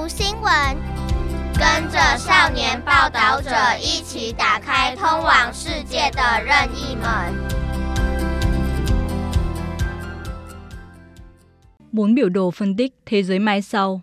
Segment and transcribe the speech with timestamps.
[0.00, 0.76] 读新闻，
[1.54, 7.34] 跟着少年报道者一起打开通往世界的任意门。
[11.92, 14.00] Bốn biểu đồ phân tích thế giới mai sau.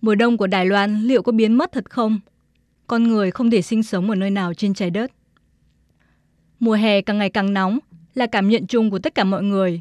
[0.00, 2.20] Mùa đông của Đài Loan liệu có biến mất thật không?
[2.86, 5.12] Con người không thể sinh sống ở nơi nào trên trái đất.
[6.60, 7.78] Mùa hè càng ngày càng nóng
[8.14, 9.80] là cảm nhận chung của tất cả mọi người.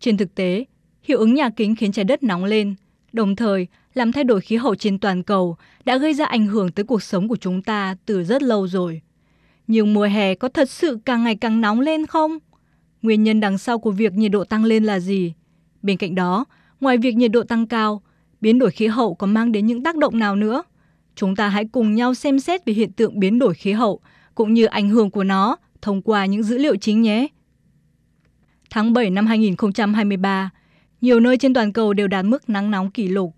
[0.00, 0.64] Trên thực tế,
[1.02, 2.74] hiệu ứng nhà kính khiến trái đất nóng lên,
[3.12, 6.71] đồng thời làm thay đổi khí hậu trên toàn cầu đã gây ra ảnh hưởng
[6.71, 9.01] tới cuộc sống của chúng ta từ rất lâu rồi.
[9.67, 12.37] Nhưng mùa hè có thật sự càng ngày càng nóng lên không?
[13.01, 15.33] Nguyên nhân đằng sau của việc nhiệt độ tăng lên là gì?
[15.81, 16.45] Bên cạnh đó,
[16.79, 18.01] ngoài việc nhiệt độ tăng cao,
[18.41, 20.63] biến đổi khí hậu có mang đến những tác động nào nữa?
[21.15, 23.99] Chúng ta hãy cùng nhau xem xét về hiện tượng biến đổi khí hậu
[24.35, 27.27] cũng như ảnh hưởng của nó thông qua những dữ liệu chính nhé.
[28.69, 30.49] Tháng 7 năm 2023,
[31.01, 33.35] nhiều nơi trên toàn cầu đều đạt mức nắng nóng kỷ lục.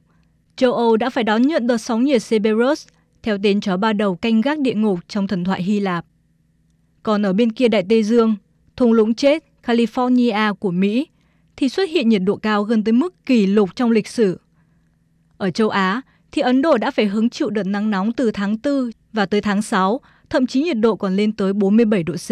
[0.56, 2.88] Châu Âu đã phải đón nhận đợt sóng nhiệt Cerberus,
[3.24, 6.06] theo tên chó ba đầu canh gác địa ngục trong thần thoại Hy Lạp.
[7.04, 8.36] Còn ở bên kia Đại Tây Dương,
[8.76, 11.08] thung lũng chết California của Mỹ
[11.56, 14.40] thì xuất hiện nhiệt độ cao gần tới mức kỷ lục trong lịch sử.
[15.38, 16.02] Ở châu Á
[16.32, 19.42] thì Ấn Độ đã phải hứng chịu đợt nắng nóng từ tháng 4 và tới
[19.42, 22.30] tháng 6, thậm chí nhiệt độ còn lên tới 47 độ C.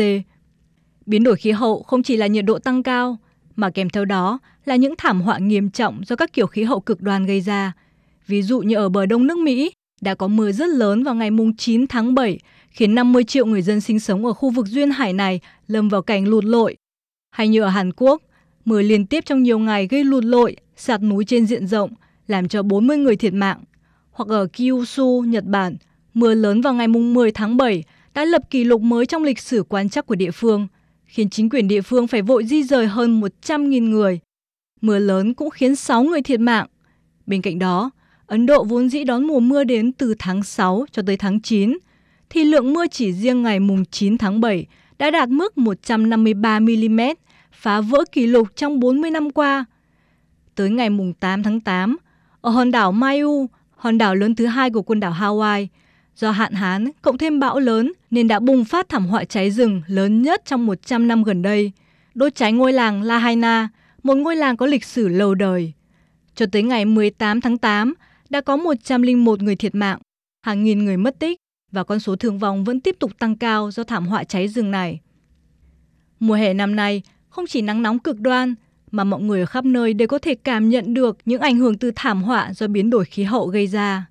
[1.05, 3.17] Biến đổi khí hậu không chỉ là nhiệt độ tăng cao,
[3.55, 6.79] mà kèm theo đó là những thảm họa nghiêm trọng do các kiểu khí hậu
[6.79, 7.73] cực đoan gây ra.
[8.31, 11.29] Ví dụ như ở bờ đông nước Mỹ, đã có mưa rất lớn vào ngày
[11.57, 15.13] 9 tháng 7, khiến 50 triệu người dân sinh sống ở khu vực duyên hải
[15.13, 16.77] này lâm vào cảnh lụt lội.
[17.31, 18.21] Hay như ở Hàn Quốc,
[18.65, 21.91] mưa liên tiếp trong nhiều ngày gây lụt lội, sạt núi trên diện rộng,
[22.27, 23.63] làm cho 40 người thiệt mạng.
[24.11, 25.75] Hoặc ở Kyushu, Nhật Bản,
[26.13, 29.63] mưa lớn vào ngày 10 tháng 7 đã lập kỷ lục mới trong lịch sử
[29.63, 30.67] quan trắc của địa phương,
[31.05, 34.19] khiến chính quyền địa phương phải vội di rời hơn 100.000 người.
[34.81, 36.67] Mưa lớn cũng khiến 6 người thiệt mạng.
[37.25, 37.91] Bên cạnh đó,
[38.31, 41.77] Ấn Độ vốn dĩ đón mùa mưa đến từ tháng 6 cho tới tháng 9,
[42.29, 44.65] thì lượng mưa chỉ riêng ngày mùng 9 tháng 7
[44.99, 46.99] đã đạt mức 153 mm,
[47.51, 49.65] phá vỡ kỷ lục trong 40 năm qua.
[50.55, 51.97] Tới ngày mùng 8 tháng 8,
[52.41, 55.67] ở hòn đảo Mayu, hòn đảo lớn thứ hai của quần đảo Hawaii,
[56.15, 59.81] do hạn hán cộng thêm bão lớn nên đã bùng phát thảm họa cháy rừng
[59.87, 61.71] lớn nhất trong 100 năm gần đây,
[62.15, 63.69] đốt cháy ngôi làng Lahaina,
[64.03, 65.73] một ngôi làng có lịch sử lâu đời.
[66.35, 67.93] Cho tới ngày 18 tháng 8,
[68.31, 69.99] đã có 101 người thiệt mạng,
[70.45, 71.37] hàng nghìn người mất tích
[71.71, 74.71] và con số thương vong vẫn tiếp tục tăng cao do thảm họa cháy rừng
[74.71, 74.99] này.
[76.19, 78.55] Mùa hè năm nay không chỉ nắng nóng cực đoan
[78.91, 81.77] mà mọi người ở khắp nơi đều có thể cảm nhận được những ảnh hưởng
[81.77, 84.05] từ thảm họa do biến đổi khí hậu gây ra.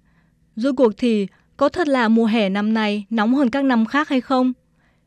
[0.56, 1.26] Rốt cuộc thì
[1.56, 4.52] có thật là mùa hè năm nay nóng hơn các năm khác hay không?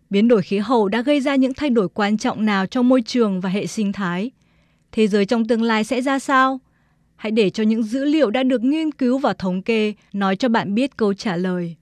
[0.10, 3.02] Biến đổi khí hậu đã gây ra những thay đổi quan trọng nào trong môi
[3.02, 4.32] trường và hệ sinh thái?
[4.92, 6.60] Thế giới trong tương lai sẽ ra sao?
[7.24, 10.50] Hãy để cho những dữ liệu đã được nghiên cứu và thống kê nói cho
[10.50, 11.76] bạn biết câu trả lời.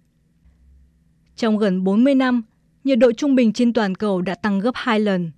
[1.35, 2.41] Trong gần 40 năm,
[2.83, 5.31] nhiệt độ trung bình trên toàn cầu đã tăng gấp 2 lần.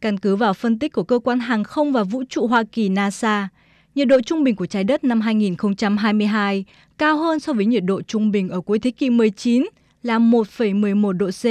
[0.00, 2.88] Căn cứ vào phân tích của cơ quan hàng không và vũ trụ Hoa Kỳ
[2.88, 3.48] NASA,
[3.94, 6.64] nhiệt độ trung bình của trái đất năm 2022
[6.98, 9.66] cao hơn so với nhiệt độ trung bình ở cuối thế kỷ 19
[10.02, 11.44] là 1,11 độ C.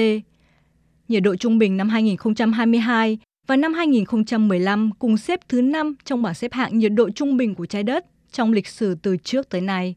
[1.09, 3.17] Nhiệt độ trung bình năm 2022
[3.47, 7.55] và năm 2015 cùng xếp thứ 5 trong bảng xếp hạng nhiệt độ trung bình
[7.55, 9.95] của trái đất trong lịch sử từ trước tới nay.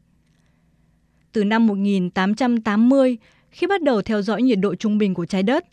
[1.31, 3.17] Từ năm 1880,
[3.49, 5.65] khi bắt đầu theo dõi nhiệt độ trung bình của trái đất,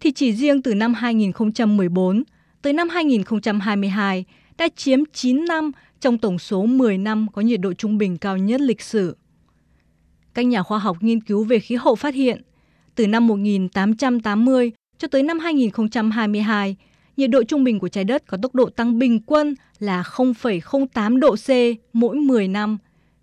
[0.00, 2.22] thì chỉ riêng từ năm 2014
[2.62, 4.24] tới năm 2022
[4.58, 8.36] đã chiếm 9 năm trong tổng số 10 năm có nhiệt độ trung bình cao
[8.36, 9.16] nhất lịch sử.
[10.34, 12.42] Các nhà khoa học nghiên cứu về khí hậu phát hiện,
[12.94, 16.76] từ năm 1880 cho tới năm 2022,
[17.16, 21.18] nhiệt độ trung bình của trái đất có tốc độ tăng bình quân là 0,08
[21.18, 21.50] độ C
[21.92, 22.78] mỗi 10 năm.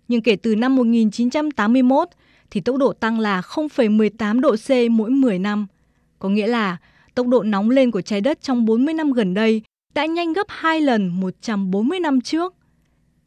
[0.08, 2.08] Nhưng kể từ năm 1981
[2.50, 5.66] thì tốc độ tăng là 0,18 độ C mỗi 10 năm.
[6.18, 6.76] Có nghĩa là
[7.14, 9.62] tốc độ nóng lên của trái đất trong 40 năm gần đây
[9.94, 12.54] đã nhanh gấp 2 lần 140 năm trước.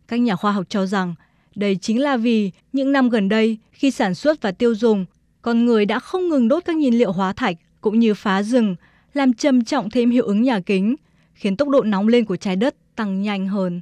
[0.08, 1.16] Các nhà khoa học cho rằng
[1.56, 5.06] đây chính là vì những năm gần đây khi sản xuất và tiêu dùng,
[5.42, 8.76] con người đã không ngừng đốt các nhiên liệu hóa thạch cũng như phá rừng,
[9.16, 10.96] làm trầm trọng thêm hiệu ứng nhà kính,
[11.34, 13.82] khiến tốc độ nóng lên của trái đất tăng nhanh hơn.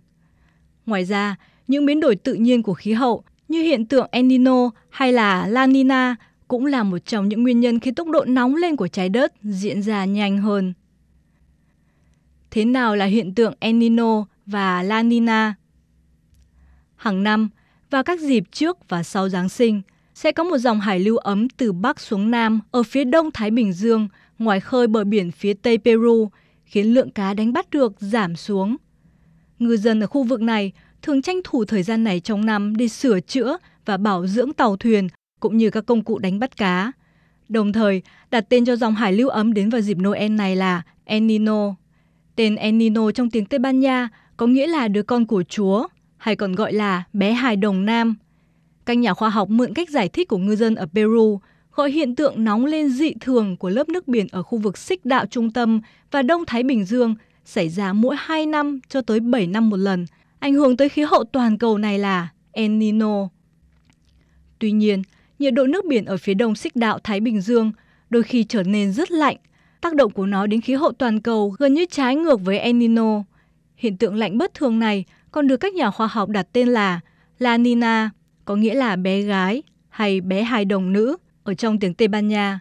[0.86, 1.36] Ngoài ra,
[1.68, 5.48] những biến đổi tự nhiên của khí hậu như hiện tượng El Nino hay là
[5.48, 6.16] La Nina
[6.48, 9.34] cũng là một trong những nguyên nhân khiến tốc độ nóng lên của trái đất
[9.44, 10.74] diễn ra nhanh hơn.
[12.52, 15.56] Thế nào là hiện tượng El Nino và La Nina?
[16.96, 17.50] Hàng năm,
[17.90, 19.82] vào các dịp trước và sau Giáng sinh,
[20.16, 23.52] sẽ có một dòng hải lưu ấm từ Bắc xuống Nam ở phía đông Thái
[23.52, 24.08] Bình Dương,
[24.40, 26.30] ngoài khơi bờ biển phía Tây Peru,
[26.66, 28.76] khiến lượng cá đánh bắt được giảm xuống.
[29.60, 30.72] Ngư dân ở khu vực này
[31.02, 34.78] thường tranh thủ thời gian này trong năm để sửa chữa và bảo dưỡng tàu
[34.78, 35.08] thuyền
[35.40, 36.92] cũng như các công cụ đánh bắt cá.
[37.50, 38.02] Đồng thời,
[38.32, 41.76] đặt tên cho dòng hải lưu ấm đến vào dịp Noel này là El Nino.
[42.36, 45.88] Tên El Nino trong tiếng Tây Ban Nha có nghĩa là đứa con của Chúa,
[46.18, 48.16] hay còn gọi là bé hài đồng nam.
[48.86, 51.40] Các nhà khoa học mượn cách giải thích của ngư dân ở Peru
[51.76, 55.06] gọi hiện tượng nóng lên dị thường của lớp nước biển ở khu vực xích
[55.06, 55.82] đạo trung tâm
[56.12, 57.16] và Đông Thái Bình Dương
[57.46, 60.06] xảy ra mỗi 2 năm cho tới 7 năm một lần.
[60.40, 63.28] Ảnh hưởng tới khí hậu toàn cầu này là El Nino.
[64.60, 65.02] Tuy nhiên,
[65.40, 67.72] nhiệt độ nước biển ở phía đông xích đạo Thái Bình Dương
[68.10, 69.38] đôi khi trở nên rất lạnh.
[69.82, 72.74] Tác động của nó đến khí hậu toàn cầu gần như trái ngược với El
[72.74, 73.24] Nino.
[73.76, 77.00] Hiện tượng lạnh bất thường này còn được các nhà khoa học đặt tên là
[77.40, 78.10] La Nina,
[78.46, 82.28] có nghĩa là bé gái hay bé hài đồng nữ ở trong tiếng Tây Ban
[82.28, 82.60] Nha.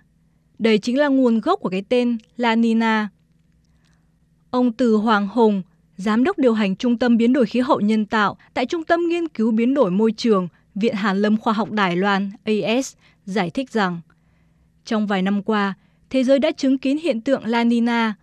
[0.59, 3.09] Đây chính là nguồn gốc của cái tên La Nina.
[4.51, 5.63] Ông Từ Hoàng Hùng,
[5.97, 9.01] Giám đốc điều hành Trung tâm Biến đổi Khí hậu Nhân tạo tại Trung tâm
[9.09, 12.95] Nghiên cứu Biến đổi Môi trường, Viện Hàn lâm Khoa học Đài Loan AS,
[13.27, 14.01] giải thích rằng
[14.85, 15.75] trong vài năm qua,
[16.11, 18.15] thế giới đã chứng kiến hiện tượng La Nina.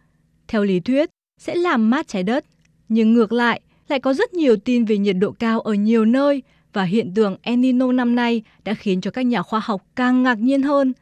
[0.47, 2.45] Theo lý thuyết, sẽ làm mát trái đất.
[2.89, 6.43] Nhưng ngược lại, lại có rất nhiều tin về nhiệt độ cao ở nhiều nơi
[6.73, 10.23] và hiện tượng El Nino năm nay đã khiến cho các nhà khoa học càng
[10.23, 10.93] ngạc nhiên hơn.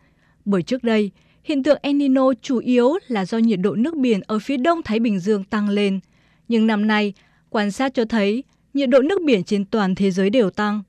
[0.46, 1.12] Bởi trước đây,
[1.44, 4.84] hiện tượng El Nino chủ yếu là do nhiệt độ nước biển ở phía đông
[4.84, 6.00] Thái Bình Dương tăng lên.
[6.48, 7.14] Nhưng năm nay,
[7.50, 8.44] quan sát cho thấy
[8.74, 10.82] nhiệt độ nước biển trên toàn thế giới đều tăng.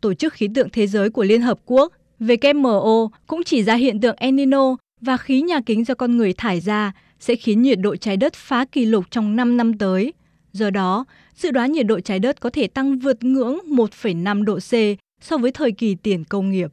[0.00, 4.00] Tổ chức Khí tượng Thế giới của Liên Hợp Quốc WMO cũng chỉ ra hiện
[4.00, 7.78] tượng El Nino và khí nhà kính do con người thải ra sẽ khiến nhiệt
[7.80, 10.12] độ trái đất phá kỷ lục trong 5 năm tới.
[10.52, 11.04] Do đó,
[11.36, 14.72] dự đoán nhiệt độ trái đất có thể tăng vượt ngưỡng 1,5 độ C
[15.20, 16.72] so với thời kỳ tiền công nghiệp.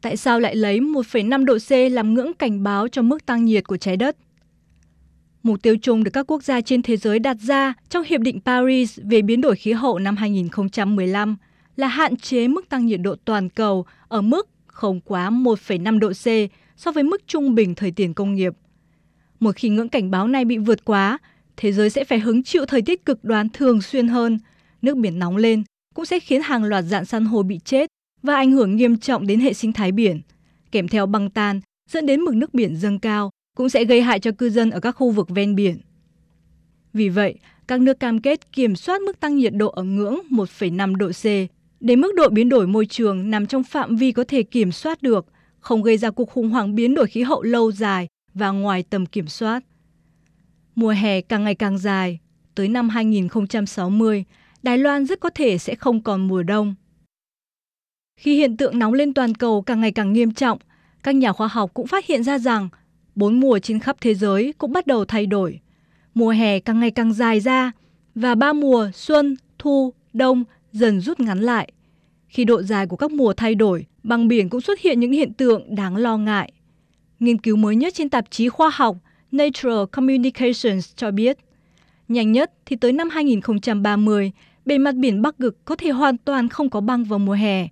[0.00, 3.64] Tại sao lại lấy 1,5 độ C làm ngưỡng cảnh báo cho mức tăng nhiệt
[3.66, 4.16] của trái đất?
[5.42, 8.40] Mục tiêu chung được các quốc gia trên thế giới đặt ra trong Hiệp định
[8.40, 11.36] Paris về biến đổi khí hậu năm 2015
[11.76, 16.12] là hạn chế mức tăng nhiệt độ toàn cầu ở mức không quá 1,5 độ
[16.12, 18.52] C so với mức trung bình thời tiền công nghiệp.
[19.40, 21.18] Một khi ngưỡng cảnh báo này bị vượt quá,
[21.58, 24.38] thế giới sẽ phải hứng chịu thời tiết cực đoan thường xuyên hơn.
[24.82, 25.62] Nước biển nóng lên
[25.94, 27.90] cũng sẽ khiến hàng loạt dạng san hô bị chết
[28.22, 30.20] và ảnh hưởng nghiêm trọng đến hệ sinh thái biển.
[30.72, 31.60] Kèm theo băng tan
[31.90, 34.80] dẫn đến mực nước biển dâng cao cũng sẽ gây hại cho cư dân ở
[34.80, 35.76] các khu vực ven biển.
[36.92, 37.34] Vì vậy,
[37.66, 41.24] các nước cam kết kiểm soát mức tăng nhiệt độ ở ngưỡng 1,5 độ C
[41.80, 45.02] để mức độ biến đổi môi trường nằm trong phạm vi có thể kiểm soát
[45.02, 45.26] được,
[45.60, 49.06] không gây ra cuộc khủng hoảng biến đổi khí hậu lâu dài và ngoài tầm
[49.06, 49.64] kiểm soát.
[50.78, 52.18] Mùa hè càng ngày càng dài,
[52.54, 54.24] tới năm 2060,
[54.62, 56.74] Đài Loan rất có thể sẽ không còn mùa đông.
[58.20, 60.58] Khi hiện tượng nóng lên toàn cầu càng ngày càng nghiêm trọng,
[61.02, 62.68] các nhà khoa học cũng phát hiện ra rằng
[63.14, 65.60] bốn mùa trên khắp thế giới cũng bắt đầu thay đổi.
[66.14, 67.72] Mùa hè càng ngày càng dài ra
[68.14, 71.72] và ba mùa xuân, thu, đông dần rút ngắn lại.
[72.28, 75.32] Khi độ dài của các mùa thay đổi, băng biển cũng xuất hiện những hiện
[75.32, 76.52] tượng đáng lo ngại.
[77.20, 78.96] Nghiên cứu mới nhất trên tạp chí khoa học
[79.32, 81.38] Nature Communications cho biết,
[82.08, 84.32] nhanh nhất thì tới năm 2030,
[84.64, 87.68] bề mặt biển Bắc Cực có thể hoàn toàn không có băng vào mùa hè.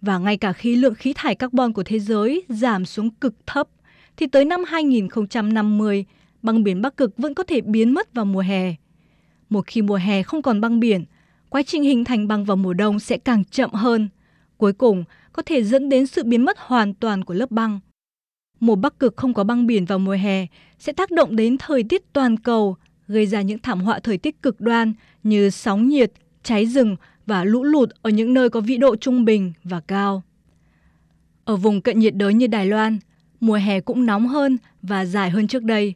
[0.00, 3.68] Và ngay cả khi lượng khí thải carbon của thế giới giảm xuống cực thấp,
[4.16, 6.04] thì tới năm 2050,
[6.42, 8.74] băng biển Bắc Cực vẫn có thể biến mất vào mùa hè.
[9.48, 11.04] Một khi mùa hè không còn băng biển,
[11.48, 14.08] quá trình hình thành băng vào mùa đông sẽ càng chậm hơn.
[14.56, 17.80] Cuối cùng, có thể dẫn đến sự biến mất hoàn toàn của lớp băng.
[18.60, 20.46] Mùa Bắc Cực không có băng biển vào mùa hè
[20.78, 22.76] sẽ tác động đến thời tiết toàn cầu,
[23.08, 26.12] gây ra những thảm họa thời tiết cực đoan như sóng nhiệt,
[26.42, 30.22] cháy rừng và lũ lụt ở những nơi có vĩ độ trung bình và cao.
[31.44, 32.98] Ở vùng cận nhiệt đới như Đài Loan,
[33.40, 35.94] mùa hè cũng nóng hơn và dài hơn trước đây.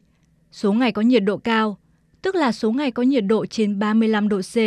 [0.51, 1.77] Số ngày có nhiệt độ cao,
[2.21, 4.57] tức là số ngày có nhiệt độ trên 35 độ C,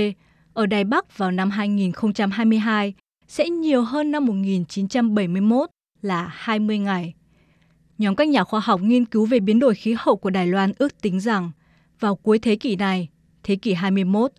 [0.54, 2.94] ở Đài Bắc vào năm 2022
[3.28, 5.70] sẽ nhiều hơn năm 1971
[6.02, 7.14] là 20 ngày.
[7.98, 10.72] Nhóm các nhà khoa học nghiên cứu về biến đổi khí hậu của Đài Loan
[10.78, 11.50] ước tính rằng
[12.00, 13.08] vào cuối thế kỷ này,
[13.42, 14.32] thế kỷ 21,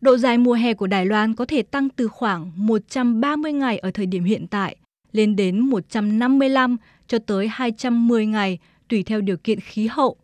[0.00, 3.90] độ dài mùa hè của Đài Loan có thể tăng từ khoảng 130 ngày ở
[3.90, 4.76] thời điểm hiện tại
[5.12, 10.16] lên đến 155 cho tới 210 ngày tùy theo điều kiện khí hậu.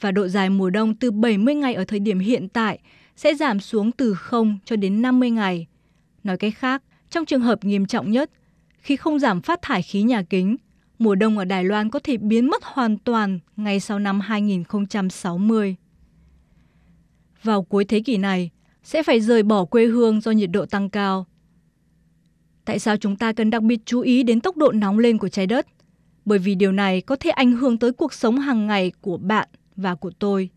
[0.00, 2.78] Và độ dài mùa đông từ 70 ngày ở thời điểm hiện tại
[3.16, 5.66] sẽ giảm xuống từ 0 cho đến 50 ngày.
[6.24, 8.30] Nói cách khác, trong trường hợp nghiêm trọng nhất,
[8.78, 10.56] khi không giảm phát thải khí nhà kính,
[10.98, 15.76] mùa đông ở Đài Loan có thể biến mất hoàn toàn ngay sau năm 2060.
[17.42, 18.50] Vào cuối thế kỷ này,
[18.82, 21.26] sẽ phải rời bỏ quê hương do nhiệt độ tăng cao.
[22.64, 25.28] Tại sao chúng ta cần đặc biệt chú ý đến tốc độ nóng lên của
[25.28, 25.66] trái đất?
[26.24, 29.48] Bởi vì điều này có thể ảnh hưởng tới cuộc sống hàng ngày của bạn
[29.76, 30.50] và của tôi.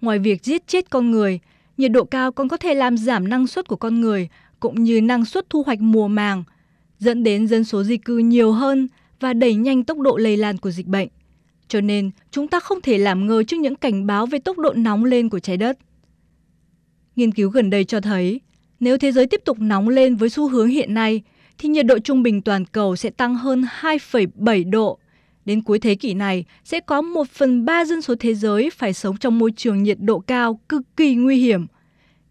[0.00, 1.40] Ngoài việc giết chết con người,
[1.76, 4.28] nhiệt độ cao còn có thể làm giảm năng suất của con người
[4.60, 6.44] cũng như năng suất thu hoạch mùa màng,
[6.98, 8.88] dẫn đến dân số di cư nhiều hơn
[9.24, 11.08] và đẩy nhanh tốc độ lây lan của dịch bệnh.
[11.68, 14.72] Cho nên, chúng ta không thể làm ngơ trước những cảnh báo về tốc độ
[14.72, 15.78] nóng lên của trái đất.
[17.16, 18.40] Nghiên cứu gần đây cho thấy,
[18.80, 21.22] nếu thế giới tiếp tục nóng lên với xu hướng hiện nay,
[21.58, 24.98] thì nhiệt độ trung bình toàn cầu sẽ tăng hơn 2,7 độ.
[25.44, 28.92] Đến cuối thế kỷ này, sẽ có 1 phần 3 dân số thế giới phải
[28.92, 31.66] sống trong môi trường nhiệt độ cao cực kỳ nguy hiểm.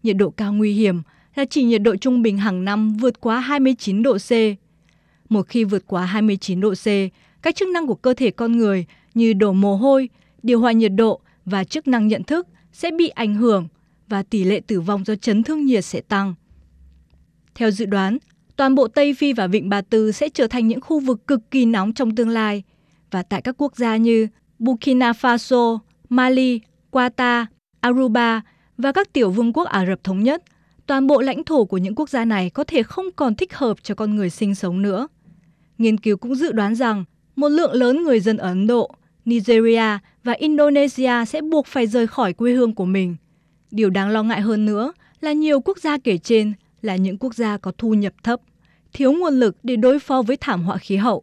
[0.02, 1.02] Nhiệt độ cao nguy hiểm
[1.34, 4.30] là chỉ nhiệt độ trung bình hàng năm vượt quá 29 độ C.
[5.28, 6.86] Một khi vượt quá 29 độ C,
[7.42, 10.08] các chức năng của cơ thể con người như đổ mồ hôi,
[10.42, 13.68] điều hòa nhiệt độ và chức năng nhận thức sẽ bị ảnh hưởng
[14.08, 16.34] và tỷ lệ tử vong do chấn thương nhiệt sẽ tăng.
[17.54, 18.18] Theo dự đoán,
[18.56, 21.50] toàn bộ Tây Phi và Vịnh Ba Tư sẽ trở thành những khu vực cực
[21.50, 22.62] kỳ nóng trong tương lai.
[23.10, 24.28] Và tại các quốc gia như
[24.58, 25.78] Burkina Faso,
[26.08, 26.60] Mali,
[26.92, 27.46] Qatar,
[27.80, 28.42] Aruba
[28.78, 30.42] và các tiểu vương quốc Ả Rập Thống Nhất,
[30.86, 33.82] toàn bộ lãnh thổ của những quốc gia này có thể không còn thích hợp
[33.82, 35.08] cho con người sinh sống nữa.
[35.78, 37.04] Nghiên cứu cũng dự đoán rằng
[37.36, 42.32] một lượng lớn người dân Ấn Độ, Nigeria và Indonesia sẽ buộc phải rời khỏi
[42.32, 43.16] quê hương của mình.
[43.70, 46.52] Điều đáng lo ngại hơn nữa là nhiều quốc gia kể trên
[46.82, 48.40] là những quốc gia có thu nhập thấp,
[48.92, 51.22] thiếu nguồn lực để đối phó với thảm họa khí hậu.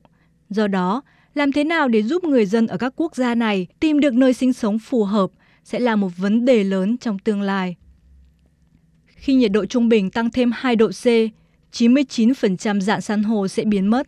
[0.49, 1.01] Do đó,
[1.33, 4.33] làm thế nào để giúp người dân ở các quốc gia này tìm được nơi
[4.33, 5.29] sinh sống phù hợp
[5.63, 7.75] sẽ là một vấn đề lớn trong tương lai.
[9.05, 11.05] Khi nhiệt độ trung bình tăng thêm 2 độ C,
[11.71, 14.07] 99% dạng san hô sẽ biến mất.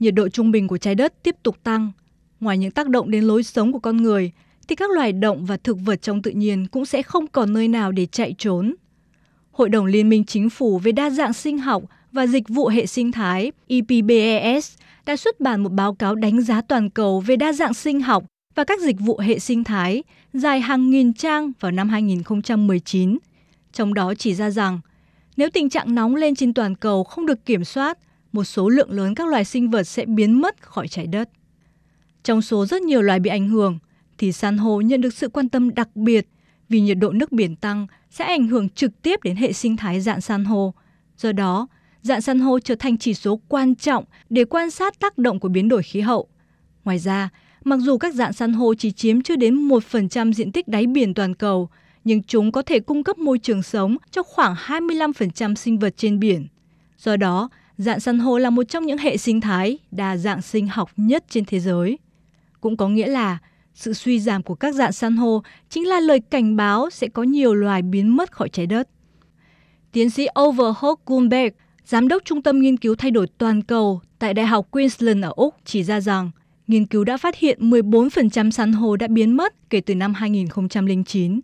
[0.00, 1.90] Nhiệt độ trung bình của trái đất tiếp tục tăng.
[2.40, 4.32] Ngoài những tác động đến lối sống của con người,
[4.68, 7.68] thì các loài động và thực vật trong tự nhiên cũng sẽ không còn nơi
[7.68, 8.74] nào để chạy trốn.
[9.52, 12.86] Hội đồng Liên minh Chính phủ về đa dạng sinh học và dịch vụ hệ
[12.86, 14.72] sinh thái EPBES
[15.06, 18.24] đã xuất bản một báo cáo đánh giá toàn cầu về đa dạng sinh học
[18.54, 20.02] và các dịch vụ hệ sinh thái
[20.32, 23.18] dài hàng nghìn trang vào năm 2019.
[23.72, 24.80] Trong đó chỉ ra rằng,
[25.36, 27.98] nếu tình trạng nóng lên trên toàn cầu không được kiểm soát,
[28.32, 31.30] một số lượng lớn các loài sinh vật sẽ biến mất khỏi trái đất.
[32.22, 33.78] Trong số rất nhiều loài bị ảnh hưởng,
[34.18, 36.28] thì san hô nhận được sự quan tâm đặc biệt
[36.68, 40.00] vì nhiệt độ nước biển tăng sẽ ảnh hưởng trực tiếp đến hệ sinh thái
[40.00, 40.74] dạng san hô.
[41.16, 41.68] Do đó,
[42.02, 45.48] dạng san hô trở thành chỉ số quan trọng để quan sát tác động của
[45.48, 46.28] biến đổi khí hậu.
[46.84, 47.28] Ngoài ra,
[47.64, 51.14] mặc dù các dạng san hô chỉ chiếm chưa đến 1% diện tích đáy biển
[51.14, 51.68] toàn cầu,
[52.04, 56.18] nhưng chúng có thể cung cấp môi trường sống cho khoảng 25% sinh vật trên
[56.18, 56.46] biển.
[56.98, 57.48] Do đó,
[57.80, 61.24] dạng san hô là một trong những hệ sinh thái đa dạng sinh học nhất
[61.28, 61.98] trên thế giới.
[62.60, 63.38] Cũng có nghĩa là
[63.74, 67.22] sự suy giảm của các dạng san hô chính là lời cảnh báo sẽ có
[67.22, 68.88] nhiều loài biến mất khỏi trái đất.
[69.92, 74.34] Tiến sĩ Overholt Gumbert, giám đốc Trung tâm Nghiên cứu Thay đổi Toàn cầu tại
[74.34, 76.30] Đại học Queensland ở Úc chỉ ra rằng
[76.66, 81.40] nghiên cứu đã phát hiện 14% san hô đã biến mất kể từ năm 2009.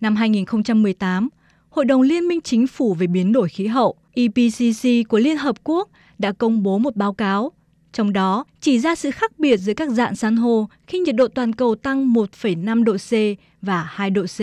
[0.00, 1.28] Năm 2018,
[1.70, 5.56] Hội đồng Liên minh Chính phủ về biến đổi khí hậu IPCC của Liên Hợp
[5.64, 7.52] Quốc đã công bố một báo cáo
[7.92, 11.28] trong đó, chỉ ra sự khác biệt giữa các dạng san hô khi nhiệt độ
[11.28, 14.38] toàn cầu tăng 1,5 độ C và 2 độ C.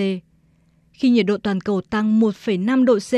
[0.93, 3.13] Khi nhiệt độ toàn cầu tăng 1,5 độ C,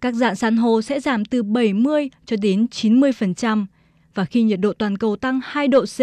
[0.00, 3.66] các dạng san hô sẽ giảm từ 70 cho đến 90%,
[4.14, 5.98] và khi nhiệt độ toàn cầu tăng 2 độ C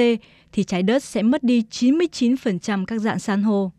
[0.51, 3.71] thì trái đất sẽ mất đi 99% các dạng san hô.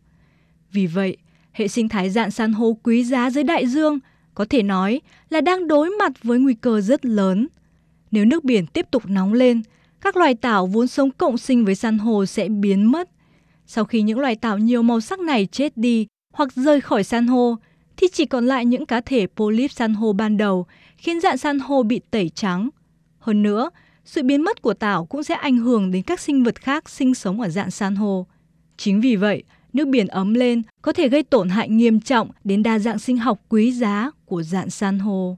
[0.71, 1.17] Vì vậy,
[1.51, 3.99] hệ sinh thái dạng san hô quý giá dưới đại dương
[4.37, 7.47] có thể nói là đang đối mặt với nguy cơ rất lớn.
[8.11, 9.61] Nếu nước biển tiếp tục nóng lên,
[10.01, 13.09] các loài tảo vốn sống cộng sinh với san hô sẽ biến mất.
[13.67, 17.27] Sau khi những loài tảo nhiều màu sắc này chết đi hoặc rời khỏi san
[17.27, 17.55] hô,
[17.97, 20.65] thì chỉ còn lại những cá thể polyp san hô ban đầu,
[20.97, 22.69] khiến dạng san hô bị tẩy trắng.
[23.19, 23.69] Hơn nữa,
[24.05, 27.13] sự biến mất của tảo cũng sẽ ảnh hưởng đến các sinh vật khác sinh
[27.13, 28.25] sống ở dạng san hô.
[28.77, 29.43] Chính vì vậy,
[29.77, 33.17] nước biển ấm lên, có thể gây tổn hại nghiêm trọng đến đa dạng sinh
[33.17, 35.35] học quý giá của dạng san hô.